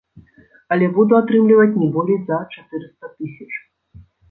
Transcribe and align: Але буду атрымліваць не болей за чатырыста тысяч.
Але 0.75 0.87
буду 0.95 1.13
атрымліваць 1.17 1.77
не 1.83 1.91
болей 1.99 2.19
за 2.31 2.41
чатырыста 2.53 3.13
тысяч. 3.17 3.49